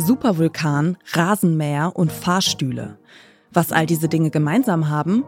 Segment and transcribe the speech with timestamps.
[0.00, 2.98] Supervulkan, Rasenmäher und Fahrstühle.
[3.52, 5.24] Was all diese Dinge gemeinsam haben?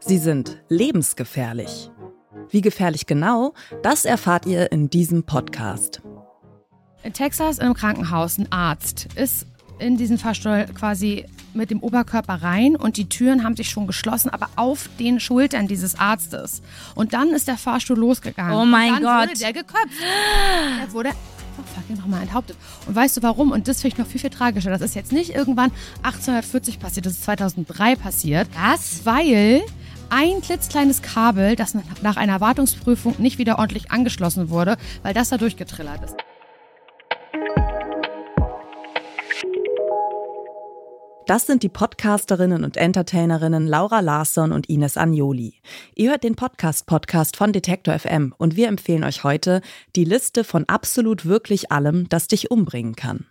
[0.00, 1.90] Sie sind lebensgefährlich.
[2.48, 3.52] Wie gefährlich genau,
[3.82, 6.00] das erfahrt ihr in diesem Podcast.
[7.02, 9.46] In Texas im Krankenhaus ein Arzt ist
[9.78, 14.30] in diesen Fahrstuhl quasi mit dem Oberkörper rein und die Türen haben sich schon geschlossen,
[14.30, 16.62] aber auf den Schultern dieses Arztes.
[16.94, 18.56] Und dann ist der Fahrstuhl losgegangen.
[18.56, 19.28] Oh mein und dann Gott.
[19.28, 20.00] wurde der geköpft.
[20.80, 21.10] Der wurde
[21.62, 22.56] fucking nochmal enthauptet.
[22.86, 23.52] Und weißt du warum?
[23.52, 24.70] Und das finde ich noch viel, viel tragischer.
[24.70, 25.70] Das ist jetzt nicht irgendwann
[26.02, 28.48] 1840 passiert, das ist 2003 passiert.
[28.54, 29.04] Was?
[29.04, 29.62] Weil
[30.10, 35.38] ein klitzkleines Kabel, das nach einer Wartungsprüfung nicht wieder ordentlich angeschlossen wurde, weil das da
[35.38, 36.16] durchgetrillert ist.
[41.26, 45.54] Das sind die Podcasterinnen und Entertainerinnen Laura Larsson und Ines Agnoli.
[45.94, 49.62] Ihr hört den Podcast-Podcast von Detektor FM und wir empfehlen euch heute
[49.96, 53.24] die Liste von absolut wirklich allem, das dich umbringen kann.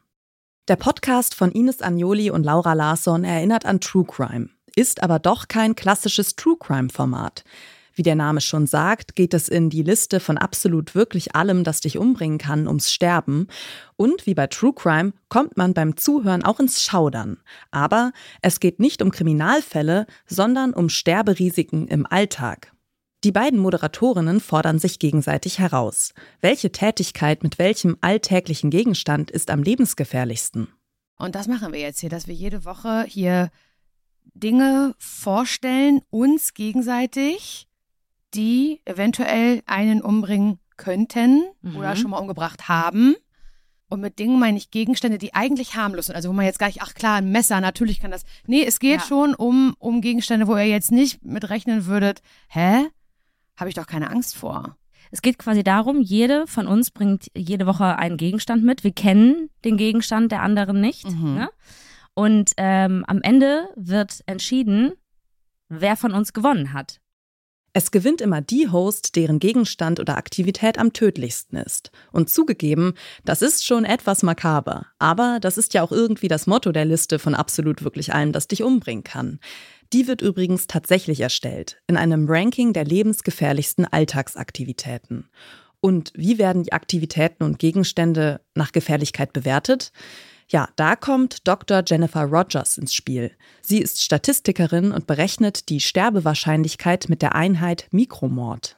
[0.67, 5.47] Der Podcast von Ines Agnoli und Laura Larsson erinnert an True Crime, ist aber doch
[5.47, 7.43] kein klassisches True Crime-Format.
[7.95, 11.81] Wie der Name schon sagt, geht es in die Liste von absolut wirklich allem, das
[11.81, 13.47] dich umbringen kann, ums Sterben.
[13.95, 17.37] Und wie bei True Crime kommt man beim Zuhören auch ins Schaudern.
[17.69, 22.71] Aber es geht nicht um Kriminalfälle, sondern um Sterberisiken im Alltag.
[23.23, 26.13] Die beiden Moderatorinnen fordern sich gegenseitig heraus.
[26.41, 30.67] Welche Tätigkeit mit welchem alltäglichen Gegenstand ist am lebensgefährlichsten?
[31.17, 33.49] Und das machen wir jetzt hier, dass wir jede Woche hier
[34.33, 37.67] Dinge vorstellen, uns gegenseitig,
[38.33, 41.75] die eventuell einen umbringen könnten Mhm.
[41.77, 43.15] oder schon mal umgebracht haben.
[43.89, 46.15] Und mit Dingen meine ich Gegenstände, die eigentlich harmlos sind.
[46.15, 48.23] Also wo man jetzt gar nicht, ach klar, ein Messer, natürlich kann das.
[48.47, 49.05] Nee, es geht Ja.
[49.07, 52.87] schon um, um Gegenstände, wo ihr jetzt nicht mit rechnen würdet, hä?
[53.55, 54.77] Habe ich doch keine Angst vor.
[55.11, 58.83] Es geht quasi darum, jede von uns bringt jede Woche einen Gegenstand mit.
[58.83, 61.07] Wir kennen den Gegenstand der anderen nicht.
[61.11, 61.35] Mhm.
[61.35, 61.49] Ne?
[62.15, 64.93] Und ähm, am Ende wird entschieden,
[65.69, 66.99] wer von uns gewonnen hat.
[67.75, 71.91] Es gewinnt immer die Host, deren Gegenstand oder Aktivität am tödlichsten ist.
[72.11, 72.93] Und zugegeben,
[73.25, 74.85] das ist schon etwas makaber.
[74.99, 78.47] Aber das ist ja auch irgendwie das Motto der Liste von absolut wirklich allem, das
[78.47, 79.39] dich umbringen kann.
[79.91, 85.29] Die wird übrigens tatsächlich erstellt, in einem Ranking der lebensgefährlichsten Alltagsaktivitäten.
[85.81, 89.91] Und wie werden die Aktivitäten und Gegenstände nach Gefährlichkeit bewertet?
[90.49, 91.83] Ja, da kommt Dr.
[91.85, 93.31] Jennifer Rogers ins Spiel.
[93.61, 98.77] Sie ist Statistikerin und berechnet die Sterbewahrscheinlichkeit mit der Einheit Mikromord.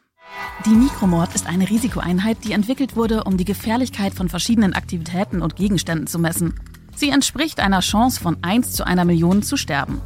[0.65, 5.55] Die Mikromord ist eine Risikoeinheit, die entwickelt wurde, um die Gefährlichkeit von verschiedenen Aktivitäten und
[5.55, 6.59] Gegenständen zu messen.
[6.95, 10.01] Sie entspricht einer Chance von 1 zu einer Million zu sterben.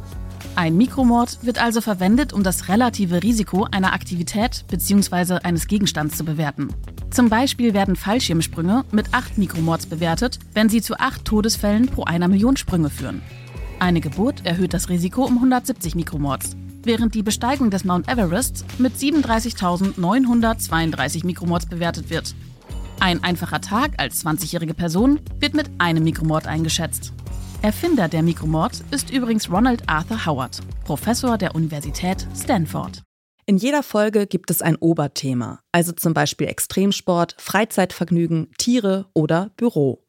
[0.56, 5.38] Ein Mikromord wird also verwendet, um das relative Risiko einer Aktivität bzw.
[5.42, 6.74] eines Gegenstands zu bewerten.
[7.10, 12.28] Zum Beispiel werden Fallschirmsprünge mit 8 Mikromords bewertet, wenn sie zu 8 Todesfällen pro einer
[12.28, 13.20] Million Sprünge führen.
[13.80, 18.94] Eine Geburt erhöht das Risiko um 170 Mikromords, während die Besteigung des Mount Everest mit
[18.94, 22.34] 37.932 Mikromords bewertet wird.
[23.00, 27.12] Ein einfacher Tag als 20-jährige Person wird mit einem Mikromord eingeschätzt.
[27.62, 33.02] Erfinder der Mikromord ist übrigens Ronald Arthur Howard, Professor der Universität Stanford.
[33.50, 40.04] In jeder Folge gibt es ein Oberthema, also zum Beispiel Extremsport, Freizeitvergnügen, Tiere oder Büro.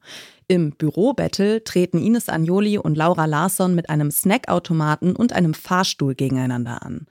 [0.48, 6.84] Im Bürobattle treten Ines Agnoli und Laura Larsson mit einem Snackautomaten und einem Fahrstuhl gegeneinander
[6.84, 7.08] an.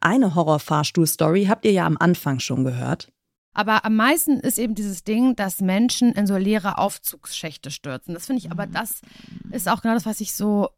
[0.00, 3.12] Eine Horror-Fahrstuhl-Story habt ihr ja am Anfang schon gehört.
[3.52, 8.14] Aber am meisten ist eben dieses Ding, dass Menschen in so leere Aufzugsschächte stürzen.
[8.14, 9.02] Das finde ich, aber das
[9.50, 10.70] ist auch genau das, was ich so.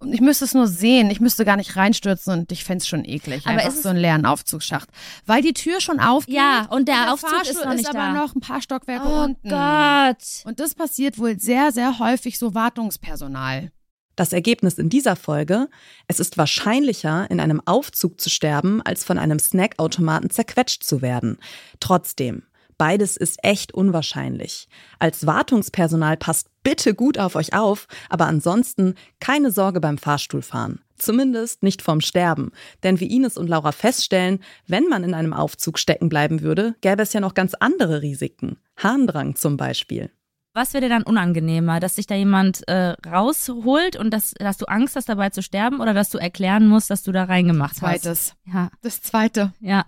[0.00, 2.88] Und ich müsste es nur sehen, ich müsste gar nicht reinstürzen und ich fände es
[2.88, 3.42] schon eklig.
[3.46, 4.88] Aber einfach ist es- so einen leeren Aufzugsschacht.
[5.24, 6.34] Weil die Tür schon aufgeht.
[6.34, 8.12] Ja, und der Aufzug Fahrstuhl ist noch nicht aber da.
[8.12, 9.48] noch ein paar Stockwerke Oh unten.
[9.48, 10.16] Gott.
[10.44, 13.70] Und das passiert wohl sehr, sehr häufig so Wartungspersonal.
[14.16, 15.68] Das Ergebnis in dieser Folge,
[16.06, 21.38] es ist wahrscheinlicher, in einem Aufzug zu sterben, als von einem Snackautomaten zerquetscht zu werden.
[21.80, 22.44] Trotzdem,
[22.78, 24.68] beides ist echt unwahrscheinlich.
[24.98, 30.80] Als Wartungspersonal passt bitte gut auf euch auf, aber ansonsten keine Sorge beim Fahrstuhlfahren.
[30.96, 32.52] Zumindest nicht vom Sterben.
[32.82, 37.02] Denn wie Ines und Laura feststellen, wenn man in einem Aufzug stecken bleiben würde, gäbe
[37.02, 38.58] es ja noch ganz andere Risiken.
[38.76, 40.10] Harndrang zum Beispiel.
[40.56, 44.66] Was wäre dir dann unangenehmer, dass sich da jemand äh, rausholt und dass, dass du
[44.66, 48.36] Angst hast, dabei zu sterben oder dass du erklären musst, dass du da reingemacht Zweites.
[48.44, 48.54] hast?
[48.54, 49.52] Ja, Das zweite.
[49.58, 49.84] ja.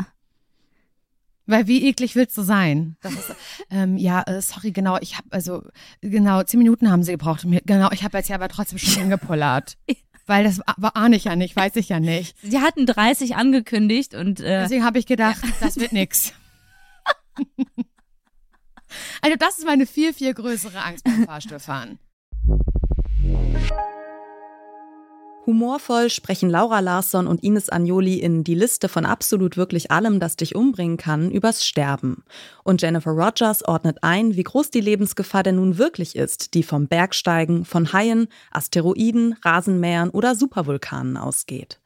[1.47, 2.97] Weil wie eklig willst du sein?
[3.03, 3.35] Ist,
[3.71, 5.63] ähm, ja, äh, sorry, genau, ich habe also
[6.01, 7.45] genau zehn Minuten haben sie gebraucht.
[7.45, 9.77] um Genau, ich habe jetzt ja aber trotzdem schon hingepullert.
[10.29, 12.37] Weil das war, ahne ich ja nicht, weiß ich ja nicht.
[12.43, 16.33] Sie hatten 30 angekündigt und äh, Deswegen habe ich gedacht, das wird nix.
[19.21, 21.99] Also das ist meine viel, viel größere Angst beim Fahrstuhlfahren.
[25.47, 30.35] Humorvoll sprechen Laura Larsson und Ines Agnoli in Die Liste von absolut wirklich allem, das
[30.35, 32.25] dich umbringen kann, übers Sterben.
[32.65, 36.89] Und Jennifer Rogers ordnet ein, wie groß die Lebensgefahr denn nun wirklich ist, die vom
[36.89, 41.79] Bergsteigen, von Haien, Asteroiden, Rasenmähern oder Supervulkanen ausgeht.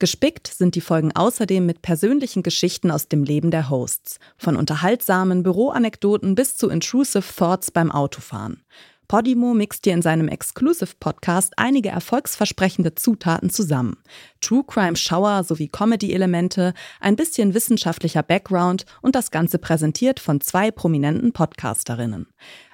[0.00, 5.44] Gespickt sind die Folgen außerdem mit persönlichen Geschichten aus dem Leben der Hosts, von unterhaltsamen
[5.44, 8.64] Büroanekdoten bis zu intrusive Thoughts beim Autofahren.
[9.08, 13.96] Podimo mixt dir in seinem Exclusive-Podcast einige erfolgsversprechende Zutaten zusammen.
[14.40, 20.70] True Crime Shower sowie Comedy-Elemente, ein bisschen wissenschaftlicher Background und das Ganze präsentiert von zwei
[20.70, 22.26] prominenten Podcasterinnen.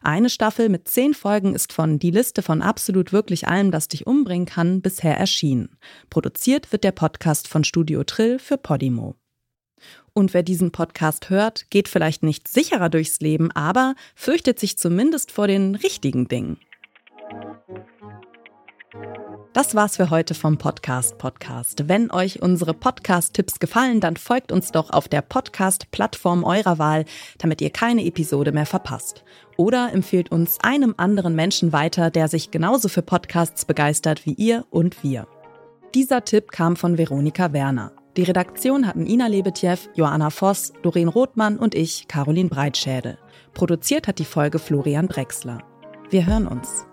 [0.03, 4.06] Eine Staffel mit zehn Folgen ist von Die Liste von absolut wirklich allem, das dich
[4.06, 5.77] umbringen kann, bisher erschienen.
[6.09, 9.19] Produziert wird der Podcast von Studio Trill für Podimo.
[10.12, 15.31] Und wer diesen Podcast hört, geht vielleicht nicht sicherer durchs Leben, aber fürchtet sich zumindest
[15.31, 16.59] vor den richtigen Dingen.
[19.53, 21.89] Das war's für heute vom Podcast Podcast.
[21.89, 27.05] Wenn euch unsere Podcast-Tipps gefallen, dann folgt uns doch auf der Podcast-Plattform eurer Wahl,
[27.39, 29.25] damit ihr keine Episode mehr verpasst.
[29.56, 34.65] Oder empfehlt uns einem anderen Menschen weiter, der sich genauso für Podcasts begeistert wie ihr
[34.71, 35.27] und wir.
[35.97, 38.00] Dieser Tipp kam von Veronika Werner.
[38.17, 43.19] Die Redaktion hatten Ina Lebetjew, Joanna Voss, Doreen Rothmann und ich, Caroline Breitschädel.
[43.55, 45.59] Produziert hat die Folge Florian Drexler.
[46.11, 46.87] Wir hören uns.